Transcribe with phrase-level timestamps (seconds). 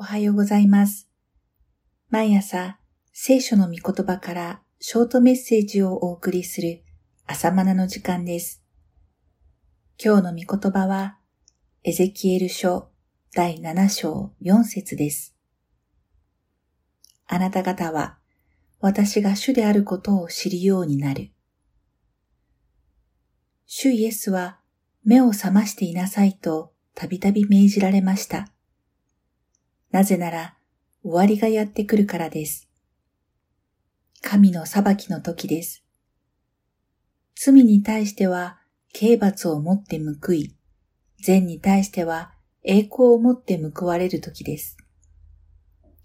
[0.00, 1.10] おはようございます。
[2.08, 2.78] 毎朝、
[3.12, 6.82] 聖書の御言葉からショートメッセージをお送りする
[7.26, 8.64] 朝マナの時間です。
[10.02, 11.18] 今日の御言葉は、
[11.84, 12.88] エゼキエル書
[13.34, 15.36] 第7章4節です。
[17.26, 18.16] あなた方は、
[18.80, 21.30] 私が主であることを知るようになる。
[23.66, 24.60] 主イエスは
[25.04, 28.50] 目を覚ましていなさいとたびたび命じられました。
[29.92, 30.54] なぜなら
[31.02, 32.68] 終わりがやってくるからです。
[34.22, 35.82] 神の裁きの時です。
[37.34, 38.58] 罪に対しては
[38.92, 40.54] 刑罰をもって報い、
[41.22, 44.76] 善に対しては栄光をもって報われる時です。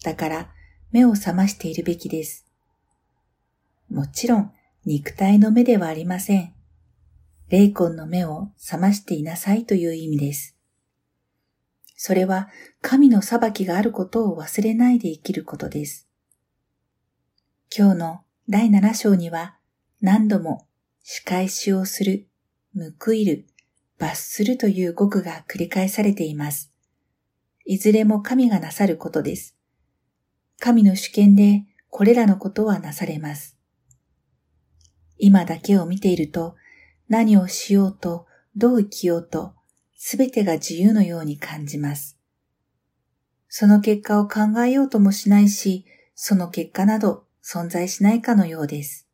[0.03, 0.49] だから
[0.91, 2.45] 目を覚ましているべきです。
[3.89, 4.51] もちろん
[4.85, 6.53] 肉体の目ではありません。
[7.49, 10.54] 霊魂の目を覚ましていなさいという意味です。
[12.07, 12.49] それは
[12.83, 16.07] 神の裁きがあることを忘れないで生きることです。
[17.75, 19.55] 今日の第7章には
[20.01, 20.67] 何度も
[21.01, 22.27] 仕返しをする、
[23.03, 23.47] 報いる、
[23.97, 26.71] 罰するという語句が繰り返されています。
[27.65, 29.57] いずれも神がなさることです。
[30.59, 33.57] 神の主権でこれらのことはなされます。
[35.17, 36.55] 今だけを見ていると
[37.09, 39.54] 何をしようとどう生きようと
[40.07, 42.15] すべてが自由のように感じます。
[43.49, 49.07] その結果を考えようともしないし、その結果など存在しないかのようです。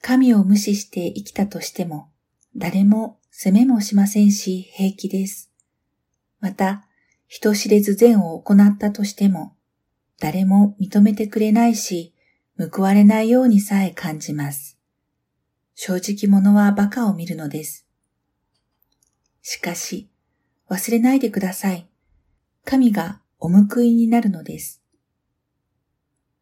[0.00, 2.12] 神を無視して生きたとしても、
[2.54, 5.50] 誰も責めもしませんし平気です。
[6.38, 6.86] また、
[7.26, 9.56] 人知れず善を行ったとしても、
[10.20, 12.14] 誰も認めてくれないし、
[12.56, 14.78] 報われないようにさえ感じます。
[15.74, 17.83] 正直者は馬鹿を見るのです。
[19.46, 20.08] しかし、
[20.70, 21.86] 忘れないでください。
[22.64, 24.82] 神がお報いになるのです。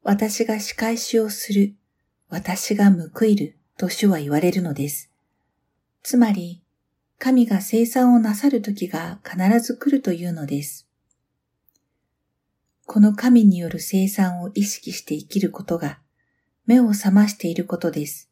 [0.05, 1.75] 私が仕返しをする、
[2.29, 5.11] 私が報いると主は言われるのです。
[6.05, 6.63] つまり、
[7.19, 10.87] 神が生産をなさる時が必ず来るというのです。
[12.87, 15.99] この神による生産を意識して生きることが
[16.67, 18.31] 目を覚ましていることです。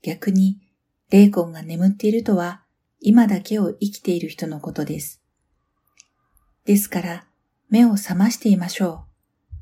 [0.00, 0.58] 逆に、
[1.10, 2.63] 霊魂が眠っているとは
[3.06, 5.20] 今だけを生きている人のことです。
[6.64, 7.26] ですから、
[7.68, 9.04] 目を覚ましていましょ
[9.52, 9.54] う。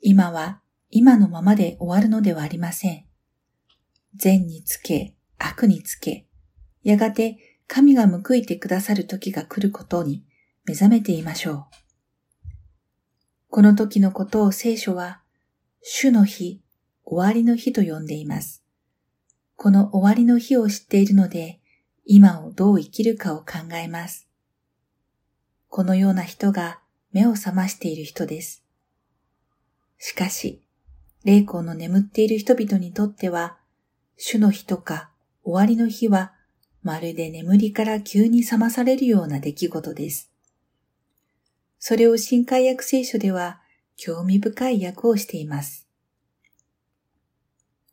[0.00, 0.60] 今は
[0.90, 3.04] 今のままで終わるのではありません。
[4.16, 6.26] 善につけ、悪につけ、
[6.82, 7.38] やがて
[7.68, 10.24] 神が報いてくださる時が来ることに
[10.64, 11.64] 目覚めていましょう。
[13.48, 15.22] この時のことを聖書は、
[15.82, 16.64] 主の日、
[17.04, 18.64] 終わりの日と呼んでいます。
[19.54, 21.60] この終わりの日を知っているので、
[22.08, 24.28] 今をどう生きるかを考えます。
[25.68, 26.78] このような人が
[27.12, 28.62] 目を覚ましている人です。
[29.98, 30.62] しかし、
[31.24, 33.58] 霊魂の眠っている人々にとっては、
[34.16, 35.10] 主の日とか
[35.42, 36.32] 終わりの日は、
[36.84, 40.30] まるで眠りから急に覚まされるような出来事です。
[41.80, 43.60] それを新海訳聖書では
[43.96, 45.88] 興味深い訳をしています。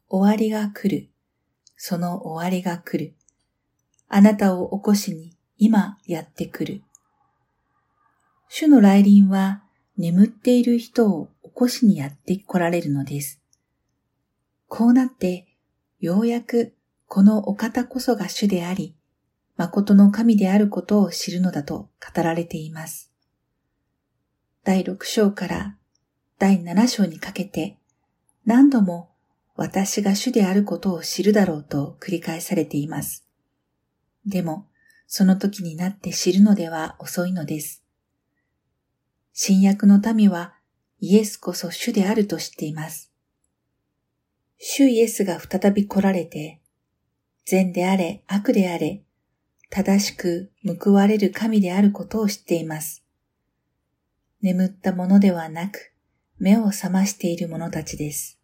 [0.07, 1.09] 終わりが来る。
[1.75, 3.15] その終わりが来る。
[4.15, 6.83] あなたを起こしに今やってくる。
[8.47, 9.63] 主の来臨は
[9.97, 13.41] 眠っている人を起こしにやって来られるのです。
[14.67, 15.47] こうなって、
[15.99, 16.75] ようやく
[17.07, 18.95] このお方こそが主であり、
[19.57, 23.11] 誠の神であることを知るのだと語られています。
[24.63, 25.75] 第6章から
[26.37, 27.79] 第7章にかけて
[28.45, 29.09] 何度も
[29.55, 33.22] 私が主であることを知るだろうと繰り返されています。
[34.25, 34.67] でも、
[35.07, 37.83] その時になって知るのでは遅いのです。
[39.33, 40.53] 新約の民は
[40.99, 43.11] イエスこそ主であると知っています。
[44.57, 46.61] 主イエスが再び来られて、
[47.45, 49.03] 善であれ悪であれ、
[49.69, 50.51] 正しく
[50.81, 53.03] 報われる神であることを知っています。
[54.41, 55.93] 眠ったものではなく、
[56.37, 58.39] 目を覚ましている者たちです。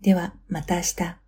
[0.00, 1.25] では、また明日。